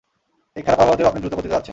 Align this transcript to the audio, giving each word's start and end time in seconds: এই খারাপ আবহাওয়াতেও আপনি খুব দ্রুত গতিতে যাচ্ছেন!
এই 0.57 0.63
খারাপ 0.65 0.79
আবহাওয়াতেও 0.79 1.09
আপনি 1.09 1.19
খুব 1.21 1.23
দ্রুত 1.25 1.35
গতিতে 1.37 1.53
যাচ্ছেন! 1.55 1.69